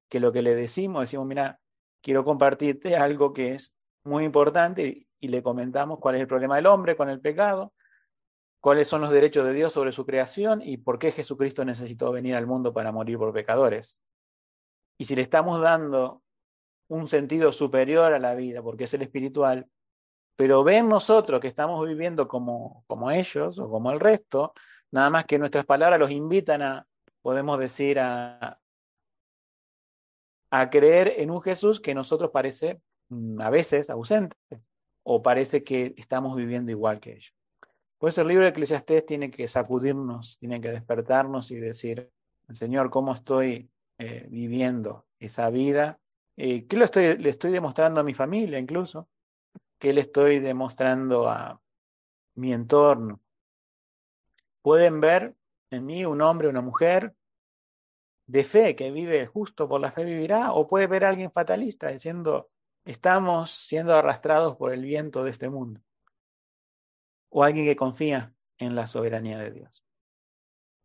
[0.08, 1.60] que lo que le decimos, decimos, mira,
[2.02, 6.66] quiero compartirte algo que es muy importante y le comentamos cuál es el problema del
[6.66, 7.72] hombre con el pecado,
[8.60, 12.34] cuáles son los derechos de Dios sobre su creación y por qué Jesucristo necesitó venir
[12.34, 14.00] al mundo para morir por pecadores.
[14.98, 16.22] Y si le estamos dando
[16.90, 19.66] un sentido superior a la vida, porque es el espiritual,
[20.36, 24.52] pero ven nosotros que estamos viviendo como, como ellos o como el resto,
[24.90, 26.86] nada más que nuestras palabras los invitan a,
[27.22, 28.60] podemos decir, a,
[30.50, 34.36] a creer en un Jesús que nosotros parece mm, a veces ausente.
[35.02, 37.34] o parece que estamos viviendo igual que ellos.
[37.98, 42.10] Por eso el libro de Eclesiastés tiene que sacudirnos, tiene que despertarnos y decir,
[42.52, 46.00] Señor, ¿cómo estoy eh, viviendo esa vida?
[46.36, 49.08] Eh, ¿Qué le estoy demostrando a mi familia incluso?
[49.78, 51.60] ¿Qué le estoy demostrando a
[52.34, 53.20] mi entorno?
[54.62, 55.34] Pueden ver
[55.70, 57.14] en mí un hombre, una mujer
[58.26, 61.88] de fe que vive justo por la fe vivirá, o puede ver a alguien fatalista
[61.88, 62.50] diciendo,
[62.84, 65.80] estamos siendo arrastrados por el viento de este mundo,
[67.28, 69.84] o alguien que confía en la soberanía de Dios.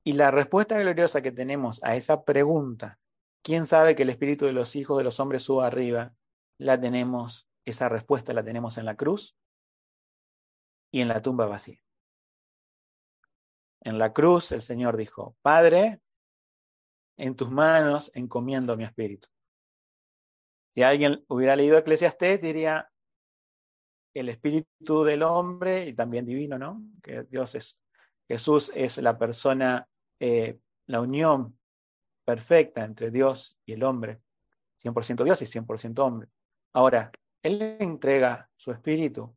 [0.04, 3.00] Y la respuesta gloriosa que tenemos a esa pregunta,
[3.46, 6.16] ¿quién sabe que el espíritu de los hijos de los hombres suba arriba?
[6.58, 9.38] La tenemos, esa respuesta la tenemos en la cruz
[10.92, 11.80] y en la tumba vacía.
[13.82, 16.02] En la cruz el Señor dijo, Padre,
[17.18, 19.28] en tus manos encomiendo mi espíritu.
[20.74, 22.90] Si alguien hubiera leído Eclesiastés, diría
[24.16, 26.82] el espíritu del hombre y también divino, ¿no?
[27.04, 27.80] Que Dios es,
[28.28, 29.88] Jesús es la persona,
[30.20, 31.60] eh, la unión
[32.26, 34.20] perfecta entre Dios y el hombre,
[34.84, 36.30] 100% Dios y 100% hombre.
[36.74, 37.12] Ahora,
[37.42, 39.36] Él entrega su espíritu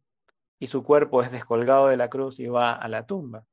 [0.58, 3.44] y su cuerpo es descolgado de la cruz y va a la tumba.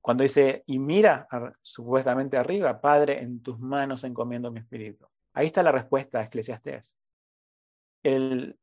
[0.00, 1.28] Cuando dice, y mira
[1.62, 5.06] supuestamente arriba, Padre, en tus manos encomiendo mi espíritu.
[5.32, 6.94] Ahí está la respuesta a Eclesiastés.
[8.02, 8.58] El,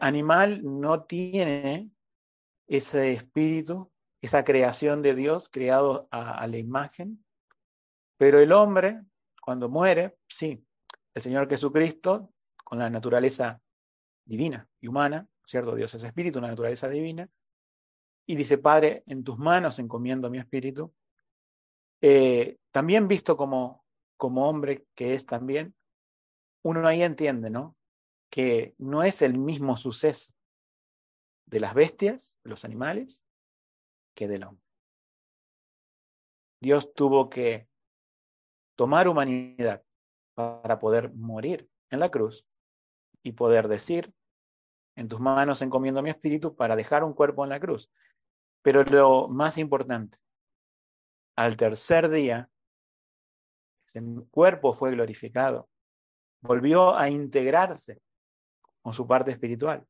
[0.00, 1.90] animal no tiene
[2.66, 7.21] ese espíritu, esa creación de Dios creado a la imagen,
[8.22, 9.02] pero el hombre,
[9.40, 10.64] cuando muere, sí,
[11.12, 12.32] el Señor Jesucristo,
[12.62, 13.60] con la naturaleza
[14.24, 15.74] divina y humana, ¿cierto?
[15.74, 17.28] Dios es espíritu, una naturaleza divina,
[18.24, 20.94] y dice, Padre, en tus manos encomiendo mi espíritu.
[22.00, 23.84] Eh, también visto como,
[24.16, 25.74] como hombre que es también,
[26.62, 27.76] uno ahí entiende, ¿no?
[28.30, 30.32] Que no es el mismo suceso
[31.46, 33.20] de las bestias, de los animales,
[34.14, 34.64] que del hombre.
[36.60, 37.71] Dios tuvo que
[38.76, 39.82] tomar humanidad
[40.34, 42.46] para poder morir en la cruz
[43.22, 44.12] y poder decir,
[44.96, 47.90] en tus manos encomiendo mi espíritu para dejar un cuerpo en la cruz.
[48.62, 50.18] Pero lo más importante,
[51.36, 52.48] al tercer día,
[53.86, 55.68] ese cuerpo fue glorificado,
[56.40, 58.00] volvió a integrarse
[58.82, 59.86] con su parte espiritual.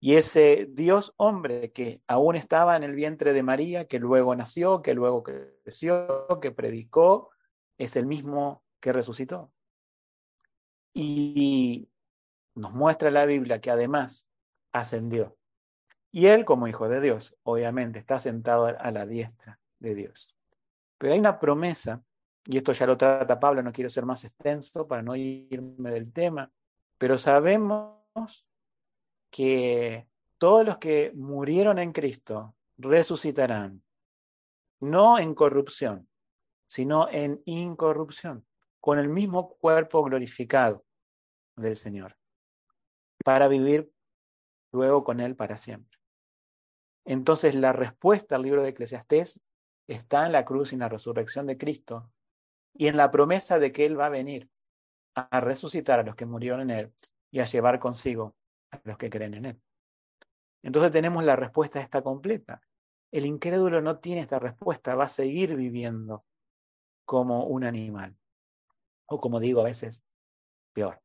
[0.00, 4.80] Y ese Dios hombre que aún estaba en el vientre de María, que luego nació,
[4.80, 7.30] que luego creció, que predicó,
[7.78, 9.50] es el mismo que resucitó.
[10.94, 11.88] Y
[12.54, 14.28] nos muestra la Biblia que además
[14.72, 15.36] ascendió.
[16.10, 20.34] Y él, como hijo de Dios, obviamente, está sentado a la diestra de Dios.
[20.96, 22.02] Pero hay una promesa,
[22.44, 26.12] y esto ya lo trata Pablo, no quiero ser más extenso para no irme del
[26.12, 26.50] tema,
[26.96, 28.47] pero sabemos
[29.30, 33.82] que todos los que murieron en Cristo resucitarán,
[34.80, 36.08] no en corrupción,
[36.68, 38.46] sino en incorrupción,
[38.80, 40.84] con el mismo cuerpo glorificado
[41.56, 42.16] del Señor,
[43.24, 43.90] para vivir
[44.72, 45.98] luego con Él para siempre.
[47.04, 49.40] Entonces la respuesta al libro de Eclesiastés
[49.88, 52.12] está en la cruz y en la resurrección de Cristo
[52.74, 54.48] y en la promesa de que Él va a venir
[55.14, 56.94] a resucitar a los que murieron en Él
[57.30, 58.36] y a llevar consigo
[58.70, 59.60] a los que creen en Él.
[60.62, 62.60] Entonces tenemos la respuesta esta completa.
[63.10, 66.24] El incrédulo no tiene esta respuesta, va a seguir viviendo
[67.04, 68.16] como un animal.
[69.06, 70.02] O como digo a veces,
[70.72, 71.00] peor.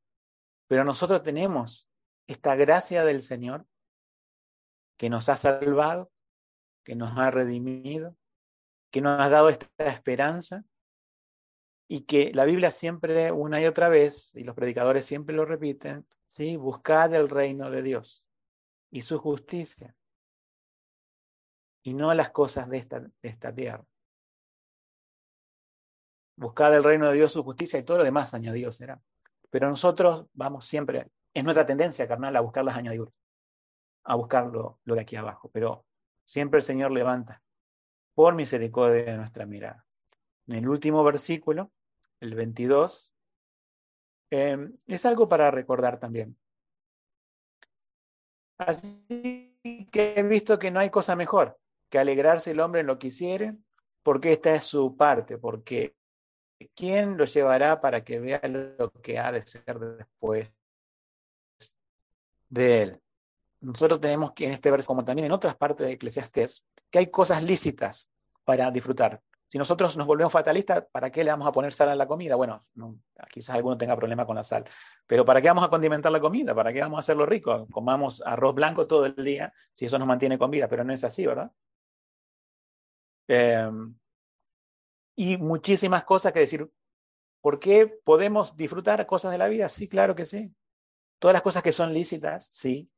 [0.67, 1.87] Pero nosotros tenemos
[2.27, 3.65] esta gracia del Señor
[4.97, 6.11] que nos ha salvado,
[6.83, 8.15] que nos ha redimido,
[8.91, 10.65] que nos ha dado esta esperanza
[11.87, 16.05] y que la Biblia siempre, una y otra vez, y los predicadores siempre lo repiten,
[16.33, 16.55] ¿sí?
[16.57, 18.25] buscad el reino de Dios
[18.91, 19.95] y su justicia
[21.81, 23.83] y no las cosas de esta, de esta tierra.
[26.35, 29.01] Buscad el reino de Dios, su justicia y todo lo demás añadido será.
[29.49, 33.13] Pero nosotros vamos siempre, es nuestra tendencia carnal a buscar las añadiduras
[34.03, 35.85] a buscar lo, de aquí abajo, pero
[36.25, 37.41] siempre el Señor levanta
[38.13, 39.85] por misericordia de nuestra mirada.
[40.47, 41.71] En el último versículo,
[42.19, 43.12] el 22,
[44.29, 46.37] em, es algo para recordar también.
[48.57, 49.57] Así
[49.91, 51.59] que he visto que no hay cosa mejor
[51.89, 53.55] que alegrarse el hombre en lo que hiciere,
[54.01, 55.95] porque esta es su parte, porque
[56.75, 60.51] ¿quién lo llevará para que vea lo que ha de ser después
[62.49, 63.03] de él?
[63.63, 67.07] nosotros tenemos que en este verso, como también en otras partes de Eclesiastés, que hay
[67.07, 68.09] cosas lícitas
[68.43, 69.21] para disfrutar.
[69.53, 72.33] Si nosotros nos volvemos fatalistas, ¿para qué le vamos a poner sal a la comida?
[72.33, 72.65] Bueno,
[73.29, 74.65] quizás alguno tenga problema con la sal,
[75.05, 76.55] pero ¿para qué vamos a condimentar la comida?
[76.55, 77.67] ¿Para qué vamos a hacerlo rico?
[77.71, 81.03] Comamos arroz blanco todo el día si eso nos mantiene con vida, pero no es
[81.03, 81.51] así, ¿verdad?
[83.27, 83.95] Em,
[85.15, 86.67] y muchísimas cosas que decir,
[87.39, 89.69] ¿por qué podemos disfrutar cosas de la vida?
[89.69, 90.51] Sí, claro que sí.
[91.19, 92.89] Todas las cosas que son lícitas, sí.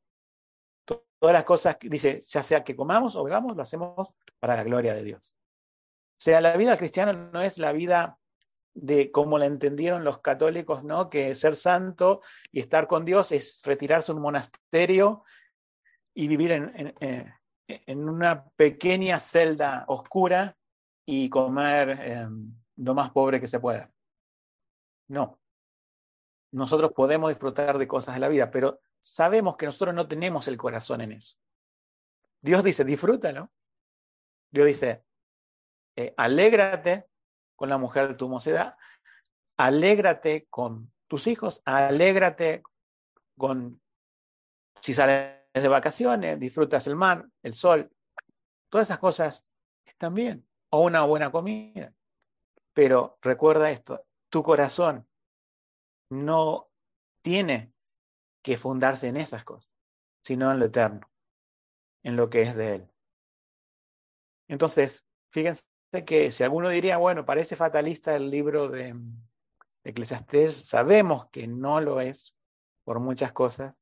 [0.86, 4.08] Todas las cosas, dice, ya sea que comamos o bebamos, lo hacemos
[4.40, 5.35] para la gloria de Dios.
[6.18, 8.18] O sea, la vida cristiana no es la vida
[8.74, 11.08] de como la entendieron los católicos, ¿no?
[11.08, 15.24] Que ser santo y estar con Dios es retirarse a un monasterio
[16.14, 17.34] y vivir en, en,
[17.68, 20.56] en una pequeña celda oscura
[21.04, 23.90] y comer em, lo más pobre que se pueda.
[25.08, 25.38] No.
[26.52, 30.56] Nosotros podemos disfrutar de cosas de la vida, pero sabemos que nosotros no tenemos el
[30.56, 31.36] corazón en eso.
[32.40, 33.50] Dios dice, disfrútalo.
[34.50, 35.04] Dios dice,
[35.96, 37.08] eh, alégrate
[37.56, 38.76] con la mujer de tu mocedad,
[39.56, 42.62] alégrate con tus hijos, alégrate
[43.38, 43.80] con,
[44.82, 47.90] si sales de vacaciones, disfrutas el mar, el sol,
[48.68, 49.46] todas esas cosas
[49.86, 51.94] están bien, o una buena comida.
[52.74, 55.08] Pero recuerda esto, tu corazón
[56.10, 56.68] no
[57.22, 57.72] tiene
[58.42, 59.72] que fundarse en esas cosas,
[60.22, 61.10] sino en lo eterno,
[62.02, 62.90] en lo que es de Él.
[64.48, 68.94] Entonces, fíjense que si alguno diría, bueno, parece fatalista el libro de
[69.84, 72.34] Eclesiastés, sabemos que no lo es
[72.84, 73.78] por muchas cosas.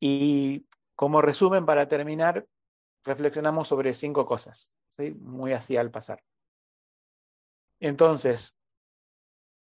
[0.00, 2.46] Y como resumen, para terminar,
[3.04, 5.12] reflexionamos sobre cinco cosas, ¿sí?
[5.12, 6.22] muy así al pasar.
[7.80, 8.56] Entonces,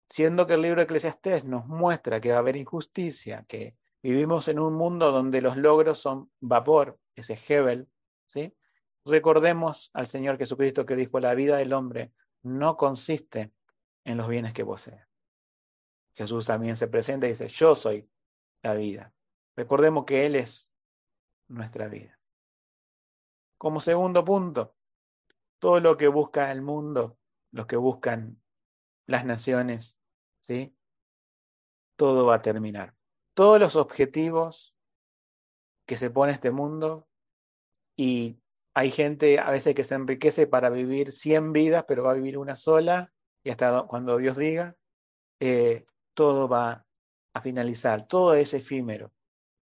[0.09, 4.49] siendo que el libro de Eclesiastés nos muestra que va a haber injusticia, que vivimos
[4.49, 7.89] en un mundo donde los logros son vapor, ese Hebel,
[8.27, 8.55] ¿sí?
[9.09, 13.53] Recordemos al Señor Jesucristo que dijo, la vida del hombre no consiste
[14.05, 15.05] en los bienes que posee.
[16.15, 18.09] Jesús también se presenta y dice, yo soy
[18.63, 19.13] la vida.
[19.57, 20.73] Recordemos que Él es
[21.49, 22.19] nuestra vida.
[23.57, 24.77] Como segundo punto,
[25.59, 27.19] todo lo que busca el mundo,
[27.51, 28.41] los que buscan
[29.07, 29.97] las naciones,
[30.41, 30.77] ¿sí?
[31.97, 32.95] Todo va a terminar.
[33.35, 34.77] Todos los objetivos
[35.87, 37.09] que se pone este mundo
[37.97, 38.39] y
[38.79, 42.39] hay gente a veces que se enriquece para vivir 100 vidas, pero va a vivir
[42.39, 43.13] una sola
[43.43, 44.77] y hasta cuando Dios diga,
[45.41, 46.87] eh, todo va
[47.35, 49.13] a finalizar, todo es efímero.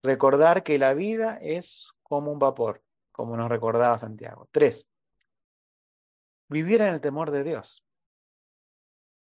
[0.03, 4.51] Recordar que la vida es como un vapor, como nos recordaba Santiago.
[4.51, 4.87] Tres,
[6.51, 7.87] vivir en el temor de Dios.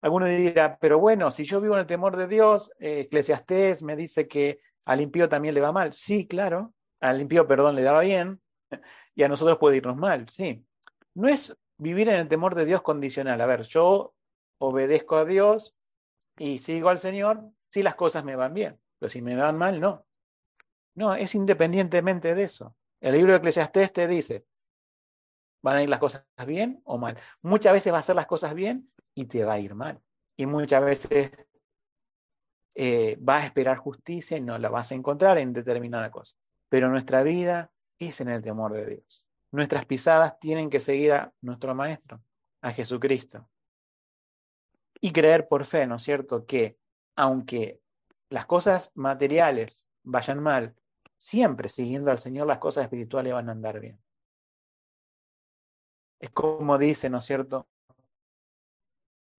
[0.01, 3.07] Alguno dirá, pero bueno, si yo vivo en el temor de Dios, eh,
[3.83, 5.93] me dice que al impío también le va mal.
[5.93, 8.41] Sí, claro, al impío, perdón, le daba bien
[9.15, 10.65] y a nosotros puede irnos mal, sí.
[11.13, 13.39] No es vivir en el temor de Dios condicional.
[13.41, 14.13] A ver, yo
[14.59, 15.75] obedezco a Dios
[16.37, 19.79] y sigo al Señor si las cosas me van bien, pero si me van mal,
[19.79, 20.05] no.
[20.95, 22.75] No, es independientemente de eso.
[23.01, 24.45] El libro de Eclesiastés te dice,
[25.61, 27.17] van a ir las cosas bien o mal.
[27.41, 30.01] Muchas veces va a ser las cosas bien y te va a ir mal.
[30.37, 31.31] Y muchas veces
[32.75, 36.35] eh, vas a esperar justicia y no la vas a encontrar en determinada cosa.
[36.69, 39.25] Pero nuestra vida es en el temor de Dios.
[39.51, 42.21] Nuestras pisadas tienen que seguir a nuestro Maestro,
[42.61, 43.49] a Jesucristo.
[44.99, 46.77] Y creer por fe, ¿no es cierto?, que
[47.15, 47.81] aunque
[48.29, 50.75] las cosas materiales vayan mal,
[51.17, 53.99] siempre siguiendo al Señor las cosas espirituales van a andar bien.
[56.19, 57.67] Es como dice, ¿no es cierto?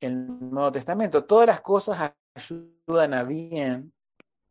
[0.01, 3.93] El Nuevo Testamento, todas las cosas ayudan a bien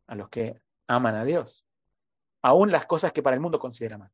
[0.06, 1.65] a los que aman a Dios,
[2.46, 4.10] aún las cosas que para el mundo considera mal.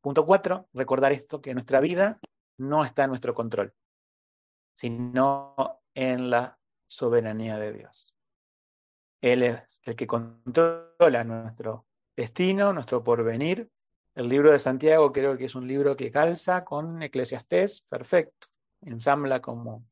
[0.00, 2.20] Punto cuatro, recordar esto, que nuestra vida
[2.56, 3.74] no está en nuestro control,
[4.74, 6.56] sino en la
[6.86, 8.14] soberanía de Dios.
[9.20, 13.68] Él es el que controla nuestro destino, nuestro porvenir,
[14.14, 18.46] el libro de Santiago creo que es un libro que calza con Eclesiastés, perfecto,
[18.82, 19.84] ensambla como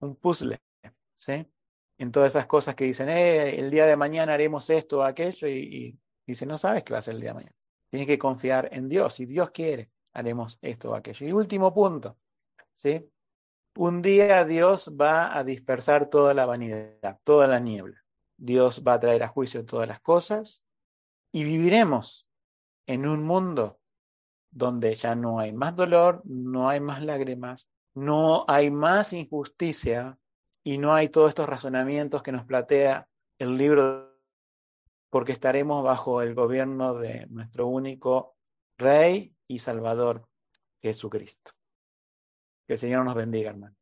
[0.00, 0.60] un puzzle,
[1.16, 1.46] ¿sí?
[1.96, 5.48] En todas esas cosas que dicen, eh, el día de mañana haremos esto o aquello,
[5.48, 7.56] y, y dice, no sabes qué va a ser el día de mañana.
[7.90, 11.26] Tienes que confiar en Dios, si Dios quiere, haremos esto o aquello.
[11.26, 12.18] Y último punto,
[12.74, 13.08] ¿sí?
[13.76, 18.02] Un día Dios va a dispersar toda la vanidad, toda la niebla.
[18.36, 20.62] Dios va a traer a juicio todas las cosas
[21.32, 22.28] y viviremos
[22.86, 23.80] en un mundo
[24.50, 30.18] donde ya no hay más dolor, no hay más lágrimas, no hay más injusticia
[30.62, 33.08] y no hay todos estos razonamientos que nos plantea
[33.38, 34.11] el libro,
[35.12, 38.34] porque estaremos bajo el gobierno de nuestro único
[38.78, 40.26] Rey y Salvador,
[40.80, 41.50] Jesucristo.
[42.66, 43.76] Que el Señor nos bendiga, hermano.